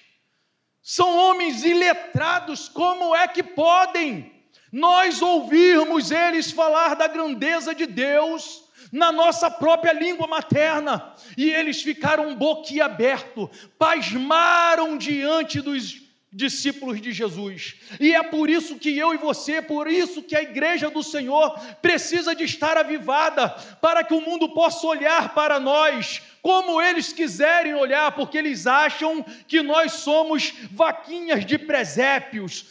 são 0.81 1.17
homens 1.17 1.65
iletrados, 1.65 2.69
como 2.69 3.15
é 3.17 3.27
que 3.27 3.43
podem 3.43 4.34
nós 4.75 5.23
ouvirmos 5.23 6.11
eles 6.11 6.51
falar 6.51 6.97
da 6.97 7.07
grandeza 7.07 7.73
de 7.73 7.87
Deus? 7.87 8.65
na 8.93 9.11
nossa 9.11 9.51
própria 9.51 9.93
língua 9.93 10.29
materna, 10.29 11.15
e 11.37 11.51
eles 11.51 11.83
ficaram 11.83 12.37
boquiaberto, 12.37 13.51
pasmaram 13.77 14.97
diante 14.97 15.61
dos 15.61 16.04
discípulos 16.35 17.01
de 17.01 17.13
Jesus. 17.13 17.77
E 18.01 18.13
é 18.13 18.23
por 18.23 18.51
isso 18.51 18.77
que 18.77 18.99
eu 18.99 19.15
e 19.15 19.17
você, 19.17 19.63
por 19.63 19.87
isso 19.87 20.21
que 20.21 20.35
a 20.35 20.43
igreja 20.43 20.91
do 20.91 21.03
Senhor 21.03 21.57
precisa 21.81 22.35
de 22.35 22.43
estar 22.43 22.77
avivada, 22.77 23.51
para 23.81 24.03
que 24.03 24.13
o 24.13 24.21
mundo 24.21 24.49
possa 24.53 24.85
olhar 24.85 25.33
para 25.33 25.61
nós 25.61 26.21
como 26.45 26.79
eles 26.79 27.11
quiserem 27.11 27.75
olhar, 27.75 28.13
porque 28.13 28.37
eles 28.37 28.67
acham 28.67 29.25
que 29.49 29.63
nós 29.63 29.93
somos 29.93 30.53
vaquinhas 30.73 31.43
de 31.47 31.57
presépios, 31.57 32.67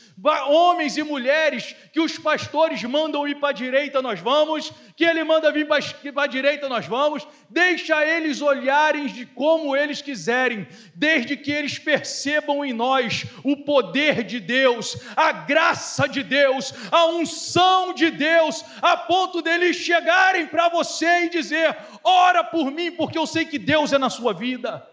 homens 0.47 0.95
e 0.95 1.02
mulheres 1.02 1.76
que 1.91 1.99
os 1.99 2.15
pastores 2.19 2.84
mandam 2.84 3.28
ir 3.28 3.39
para 3.39 3.49
a 3.49 3.54
direita, 3.54 3.99
nós 3.99 4.19
vamos, 4.19 4.71
que 4.95 5.04
ele 5.04 5.23
manda 5.23 5.52
vir 5.52 5.67
para 5.67 6.23
a 6.23 6.28
direita, 6.28 6.69
nós 6.69 6.86
vamos, 6.86 7.28
deixa 7.49 8.06
eles 8.06 8.43
olharem 8.43 9.08
de 9.08 9.26
como 9.26 9.76
eles 9.76 10.04
quiserem, 10.04 10.67
desde 10.93 11.36
que 11.36 11.52
eles 11.52 11.80
percebam 11.80 12.63
em 12.63 12.73
nós 12.73 13.26
o 13.43 13.52
poder 13.57 14.23
de 14.23 14.39
Deus, 14.39 14.97
a 15.15 15.31
graça 15.31 16.07
de 16.07 16.23
Deus, 16.23 16.73
a 16.91 17.05
unção 17.07 17.93
de 17.93 18.09
Deus, 18.09 18.63
a 18.81 18.97
ponto 18.97 19.41
deles 19.41 19.75
chegarem 19.75 20.47
para 20.47 20.69
você 20.69 21.25
e 21.25 21.29
dizer: 21.29 21.77
ora 22.03 22.43
por 22.43 22.71
mim, 22.71 22.91
porque 22.91 23.17
eu 23.17 23.27
sei 23.27 23.45
que 23.45 23.59
Deus 23.59 23.93
é 23.93 23.97
na 23.97 24.09
sua 24.09 24.33
vida. 24.33 24.87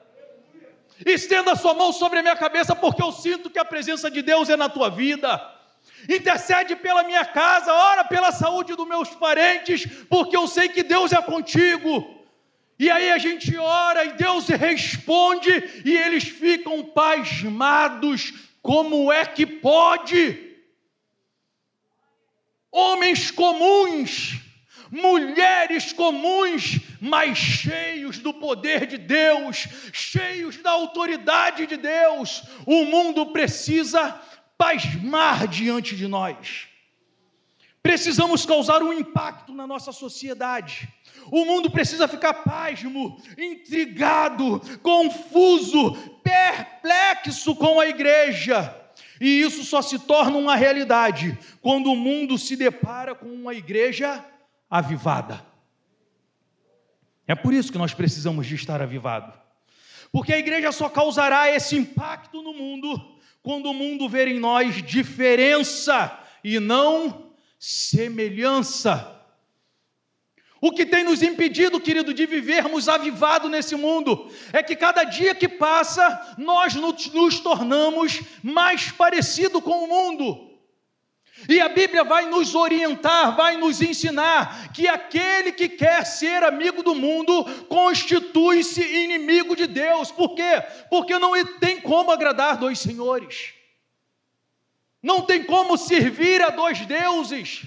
Estenda 1.04 1.52
a 1.52 1.56
sua 1.56 1.74
mão 1.74 1.92
sobre 1.92 2.18
a 2.18 2.22
minha 2.22 2.36
cabeça, 2.36 2.74
porque 2.74 3.02
eu 3.02 3.10
sinto 3.10 3.48
que 3.48 3.58
a 3.58 3.64
presença 3.64 4.10
de 4.10 4.20
Deus 4.20 4.50
é 4.50 4.56
na 4.56 4.68
tua 4.68 4.90
vida. 4.90 5.40
Intercede 6.08 6.76
pela 6.76 7.02
minha 7.02 7.24
casa, 7.24 7.72
ora 7.72 8.04
pela 8.04 8.32
saúde 8.32 8.74
dos 8.74 8.86
meus 8.86 9.10
parentes, 9.10 9.86
porque 10.08 10.36
eu 10.36 10.46
sei 10.46 10.68
que 10.68 10.82
Deus 10.82 11.12
é 11.12 11.20
contigo. 11.22 12.18
E 12.78 12.90
aí 12.90 13.12
a 13.12 13.18
gente 13.18 13.54
ora 13.58 14.04
e 14.06 14.12
Deus 14.14 14.48
responde, 14.48 15.82
e 15.84 15.96
eles 15.96 16.24
ficam 16.24 16.82
pasmados: 16.82 18.32
como 18.62 19.10
é 19.12 19.24
que 19.24 19.46
pode? 19.46 20.48
Homens 22.70 23.30
comuns, 23.30 24.40
mulheres 24.90 25.92
comuns, 25.92 26.80
mas 27.00 27.38
cheios 27.38 28.18
do 28.18 28.34
poder 28.34 28.86
de 28.86 28.98
Deus, 28.98 29.68
cheios 29.92 30.56
da 30.58 30.70
autoridade 30.70 31.66
de 31.66 31.76
Deus. 31.76 32.42
O 32.66 32.84
mundo 32.84 33.26
precisa 33.26 34.20
pasmar 34.56 35.48
diante 35.48 35.96
de 35.96 36.06
nós. 36.06 36.68
Precisamos 37.82 38.44
causar 38.44 38.82
um 38.82 38.92
impacto 38.92 39.54
na 39.54 39.66
nossa 39.66 39.90
sociedade. 39.90 40.92
O 41.30 41.44
mundo 41.44 41.70
precisa 41.70 42.08
ficar 42.08 42.34
pasmo, 42.34 43.20
intrigado, 43.38 44.60
confuso, 44.82 45.92
perplexo 46.22 47.54
com 47.54 47.78
a 47.78 47.86
igreja. 47.86 48.76
E 49.20 49.40
isso 49.42 49.64
só 49.64 49.82
se 49.82 49.98
torna 49.98 50.36
uma 50.36 50.56
realidade 50.56 51.38
quando 51.60 51.92
o 51.92 51.96
mundo 51.96 52.38
se 52.38 52.56
depara 52.56 53.14
com 53.14 53.26
uma 53.26 53.54
igreja 53.54 54.24
avivada. 54.68 55.44
É 57.26 57.34
por 57.34 57.52
isso 57.52 57.70
que 57.70 57.78
nós 57.78 57.94
precisamos 57.94 58.46
de 58.46 58.54
estar 58.54 58.82
avivado. 58.82 59.32
Porque 60.10 60.32
a 60.32 60.38
igreja 60.38 60.72
só 60.72 60.88
causará 60.88 61.54
esse 61.54 61.76
impacto 61.76 62.42
no 62.42 62.52
mundo 62.52 63.18
quando 63.42 63.66
o 63.70 63.74
mundo 63.74 64.08
ver 64.08 64.26
em 64.26 64.40
nós 64.40 64.82
diferença 64.82 66.18
e 66.42 66.58
não 66.58 67.30
semelhança. 67.58 69.19
O 70.60 70.70
que 70.70 70.84
tem 70.84 71.02
nos 71.02 71.22
impedido, 71.22 71.80
querido, 71.80 72.12
de 72.12 72.26
vivermos 72.26 72.86
avivado 72.86 73.48
nesse 73.48 73.74
mundo 73.74 74.30
é 74.52 74.62
que 74.62 74.76
cada 74.76 75.04
dia 75.04 75.34
que 75.34 75.48
passa 75.48 76.34
nós 76.36 76.74
nos, 76.74 77.40
tornamos 77.40 78.20
mais 78.42 78.90
parecido 78.90 79.62
com 79.62 79.84
o 79.84 79.88
mundo. 79.88 80.50
E 81.48 81.58
a 81.58 81.70
Bíblia 81.70 82.04
vai 82.04 82.26
nos 82.26 82.54
orientar, 82.54 83.34
vai 83.34 83.56
nos 83.56 83.80
ensinar 83.80 84.70
que 84.74 84.86
aquele 84.86 85.52
que 85.52 85.66
quer 85.66 86.04
ser 86.04 86.42
amigo 86.42 86.82
do 86.82 86.94
mundo 86.94 87.42
constitui-se 87.66 88.82
inimigo 88.82 89.56
de 89.56 89.66
Deus. 89.66 90.12
Por 90.12 90.34
quê? 90.34 90.62
Porque 90.90 91.18
não 91.18 91.32
tem 91.58 91.80
como 91.80 92.10
agradar 92.10 92.58
dois 92.58 92.78
senhores. 92.78 93.54
Não 95.02 95.22
tem 95.22 95.42
como 95.42 95.78
servir 95.78 96.42
a 96.42 96.50
dois 96.50 96.84
deuses. 96.84 97.62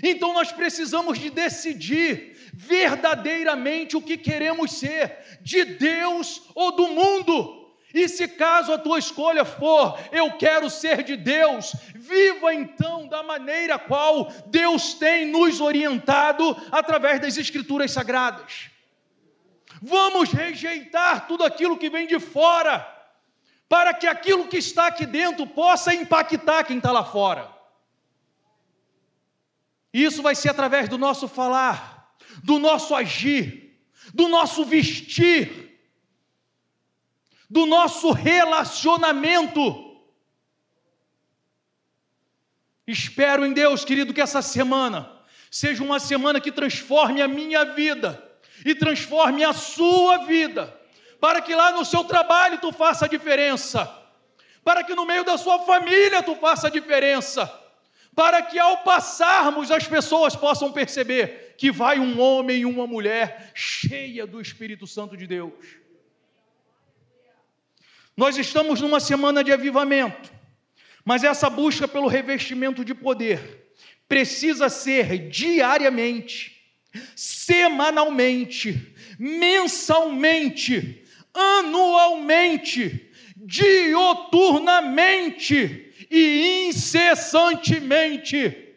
Então 0.00 0.32
nós 0.32 0.52
precisamos 0.52 1.18
de 1.18 1.30
decidir 1.30 2.32
verdadeiramente 2.54 3.96
o 3.96 4.02
que 4.02 4.16
queremos 4.16 4.72
ser, 4.78 5.38
de 5.40 5.64
Deus 5.64 6.42
ou 6.54 6.72
do 6.72 6.88
mundo. 6.88 7.62
E 7.94 8.08
se 8.08 8.26
caso 8.26 8.72
a 8.72 8.78
tua 8.78 8.98
escolha 8.98 9.44
for, 9.44 9.98
eu 10.12 10.32
quero 10.38 10.70
ser 10.70 11.02
de 11.02 11.16
Deus, 11.16 11.74
viva 11.94 12.54
então 12.54 13.06
da 13.06 13.22
maneira 13.22 13.78
qual 13.78 14.32
Deus 14.46 14.94
tem 14.94 15.26
nos 15.26 15.60
orientado 15.60 16.56
através 16.70 17.20
das 17.20 17.36
Escrituras 17.36 17.90
Sagradas. 17.90 18.70
Vamos 19.82 20.30
rejeitar 20.30 21.26
tudo 21.26 21.44
aquilo 21.44 21.76
que 21.76 21.90
vem 21.90 22.06
de 22.06 22.18
fora, 22.18 22.86
para 23.68 23.92
que 23.92 24.06
aquilo 24.06 24.48
que 24.48 24.58
está 24.58 24.86
aqui 24.86 25.04
dentro 25.04 25.46
possa 25.46 25.94
impactar 25.94 26.64
quem 26.64 26.78
está 26.78 26.92
lá 26.92 27.04
fora. 27.04 27.61
Isso 29.92 30.22
vai 30.22 30.34
ser 30.34 30.48
através 30.48 30.88
do 30.88 30.96
nosso 30.96 31.28
falar, 31.28 32.16
do 32.42 32.58
nosso 32.58 32.94
agir, 32.94 33.78
do 34.14 34.28
nosso 34.28 34.64
vestir, 34.64 35.78
do 37.48 37.66
nosso 37.66 38.10
relacionamento. 38.10 39.92
Espero 42.86 43.44
em 43.44 43.52
Deus, 43.52 43.84
querido, 43.84 44.14
que 44.14 44.20
essa 44.20 44.40
semana 44.40 45.10
seja 45.50 45.84
uma 45.84 46.00
semana 46.00 46.40
que 46.40 46.50
transforme 46.50 47.20
a 47.20 47.28
minha 47.28 47.64
vida 47.64 48.30
e 48.64 48.74
transforme 48.74 49.44
a 49.44 49.52
sua 49.52 50.24
vida, 50.24 50.74
para 51.20 51.42
que 51.42 51.54
lá 51.54 51.72
no 51.72 51.84
seu 51.84 52.04
trabalho 52.04 52.58
tu 52.58 52.72
faça 52.72 53.04
a 53.04 53.08
diferença, 53.08 53.86
para 54.64 54.82
que 54.82 54.94
no 54.94 55.04
meio 55.04 55.24
da 55.24 55.36
sua 55.36 55.58
família 55.60 56.22
tu 56.22 56.34
faça 56.36 56.68
a 56.68 56.70
diferença, 56.70 57.61
para 58.14 58.42
que 58.42 58.58
ao 58.58 58.78
passarmos 58.78 59.70
as 59.70 59.86
pessoas 59.86 60.36
possam 60.36 60.70
perceber 60.70 61.54
que 61.56 61.70
vai 61.70 61.98
um 61.98 62.20
homem 62.20 62.60
e 62.60 62.66
uma 62.66 62.86
mulher 62.86 63.50
cheia 63.54 64.26
do 64.26 64.40
Espírito 64.40 64.86
Santo 64.86 65.16
de 65.16 65.26
Deus. 65.26 65.76
Nós 68.16 68.36
estamos 68.36 68.80
numa 68.80 69.00
semana 69.00 69.42
de 69.42 69.52
avivamento, 69.52 70.30
mas 71.04 71.24
essa 71.24 71.48
busca 71.48 71.88
pelo 71.88 72.06
revestimento 72.06 72.84
de 72.84 72.94
poder 72.94 73.72
precisa 74.06 74.68
ser 74.68 75.30
diariamente, 75.30 76.60
semanalmente, 77.16 78.94
mensalmente, 79.18 81.02
anualmente, 81.32 83.10
dioturnamente 83.36 85.91
e 86.10 86.66
incessantemente. 86.68 88.68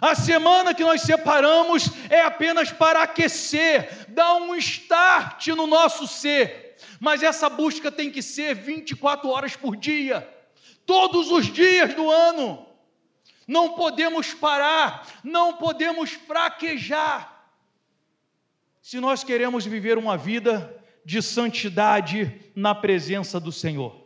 A 0.00 0.14
semana 0.14 0.74
que 0.74 0.82
nós 0.82 1.02
separamos 1.02 1.90
é 2.10 2.22
apenas 2.22 2.72
para 2.72 3.02
aquecer, 3.02 4.06
dar 4.08 4.34
um 4.34 4.56
start 4.56 5.48
no 5.48 5.66
nosso 5.66 6.06
ser 6.06 6.62
mas 7.02 7.22
essa 7.22 7.48
busca 7.48 7.90
tem 7.90 8.10
que 8.10 8.22
ser 8.22 8.54
24 8.54 9.28
horas 9.28 9.56
por 9.56 9.76
dia, 9.76 10.20
todos 10.86 11.32
os 11.32 11.52
dias 11.52 11.94
do 11.94 12.08
ano. 12.08 12.64
Não 13.46 13.74
podemos 13.74 14.32
parar, 14.32 15.06
não 15.24 15.54
podemos 15.54 16.12
fraquejar. 16.12 17.50
Se 18.80 19.00
nós 19.00 19.24
queremos 19.24 19.66
viver 19.66 19.98
uma 19.98 20.16
vida 20.16 20.80
de 21.04 21.20
santidade 21.20 22.52
na 22.54 22.72
presença 22.72 23.40
do 23.40 23.50
Senhor. 23.50 24.01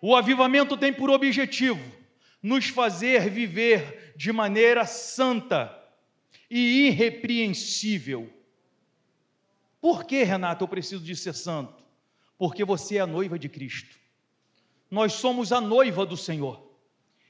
O 0.00 0.14
avivamento 0.14 0.76
tem 0.76 0.92
por 0.92 1.10
objetivo 1.10 1.80
nos 2.42 2.68
fazer 2.68 3.28
viver 3.30 4.12
de 4.16 4.32
maneira 4.32 4.86
santa 4.86 5.74
e 6.50 6.86
irrepreensível 6.86 8.32
por 9.80 10.04
que, 10.04 10.22
Renato, 10.24 10.64
eu 10.64 10.68
preciso 10.68 11.04
de 11.04 11.14
ser 11.14 11.34
santo? 11.34 11.82
Porque 12.36 12.64
você 12.64 12.96
é 12.96 13.00
a 13.00 13.06
noiva 13.06 13.38
de 13.38 13.48
Cristo. 13.48 13.96
Nós 14.90 15.12
somos 15.14 15.52
a 15.52 15.60
noiva 15.60 16.04
do 16.04 16.16
Senhor. 16.16 16.62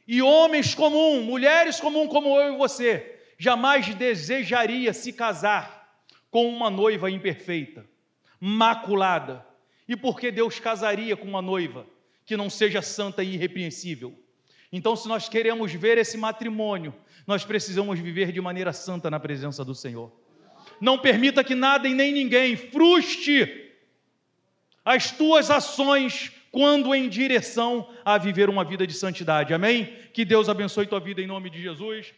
E 0.06 0.22
homens 0.22 0.74
comuns, 0.74 1.24
mulheres 1.24 1.78
comuns 1.78 2.08
como 2.08 2.40
eu 2.40 2.54
e 2.54 2.56
você, 2.56 3.20
jamais 3.36 3.94
desejaria 3.94 4.94
se 4.94 5.12
casar 5.12 6.02
com 6.30 6.48
uma 6.48 6.70
noiva 6.70 7.10
imperfeita, 7.10 7.86
maculada. 8.40 9.46
E 9.86 9.94
por 9.96 10.18
que 10.18 10.30
Deus 10.30 10.58
casaria 10.58 11.16
com 11.16 11.26
uma 11.26 11.42
noiva 11.42 11.86
que 12.28 12.36
não 12.36 12.48
seja 12.48 12.80
santa 12.80 13.24
e 13.24 13.34
irrepreensível? 13.34 14.16
Então, 14.70 14.94
se 14.94 15.08
nós 15.08 15.28
queremos 15.28 15.72
ver 15.72 15.98
esse 15.98 16.16
matrimônio, 16.16 16.94
nós 17.26 17.44
precisamos 17.44 17.98
viver 17.98 18.30
de 18.30 18.40
maneira 18.40 18.72
santa 18.72 19.10
na 19.10 19.18
presença 19.18 19.64
do 19.64 19.74
Senhor 19.74 20.12
não 20.80 20.98
permita 20.98 21.44
que 21.44 21.54
nada 21.54 21.88
e 21.88 21.94
nem 21.94 22.12
ninguém 22.12 22.56
frustre 22.56 23.72
as 24.84 25.10
tuas 25.10 25.50
ações 25.50 26.32
quando 26.50 26.94
em 26.94 27.08
direção 27.08 27.88
a 28.04 28.16
viver 28.16 28.48
uma 28.48 28.64
vida 28.64 28.86
de 28.86 28.94
santidade. 28.94 29.52
Amém? 29.52 29.92
Que 30.12 30.24
Deus 30.24 30.48
abençoe 30.48 30.86
tua 30.86 31.00
vida 31.00 31.20
em 31.20 31.26
nome 31.26 31.50
de 31.50 31.60
Jesus. 31.60 32.14